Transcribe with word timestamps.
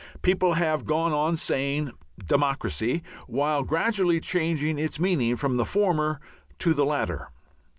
People 0.23 0.53
have 0.53 0.85
gone 0.87 1.13
on 1.13 1.37
saying 1.37 1.91
"democracy," 2.25 3.03
while 3.27 3.61
gradually 3.61 4.19
changing 4.19 4.79
its 4.79 4.99
meaning 4.99 5.35
from 5.35 5.57
the 5.57 5.63
former 5.63 6.19
to 6.57 6.73
the 6.73 6.85
latter. 6.87 7.29